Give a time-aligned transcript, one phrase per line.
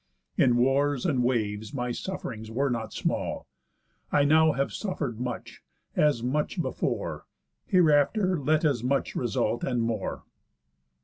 [0.35, 3.45] In wars and waves my suff'rings were not small.
[4.11, 5.61] I now have suffer'd much,
[5.95, 7.27] as much before,
[7.67, 10.23] Hereafter let as much result, and more."